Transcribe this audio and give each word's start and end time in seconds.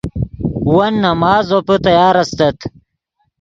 ون 0.75 0.93
نماز 1.05 1.43
زوپے 1.49 1.75
تیار 1.85 2.15
استت 2.21 2.57